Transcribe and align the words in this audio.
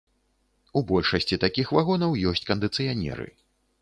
У 0.79 0.83
большасці 0.91 1.39
такіх 1.45 1.67
вагонаў 1.79 2.17
ёсць 2.33 2.45
кандыцыянеры. 2.51 3.27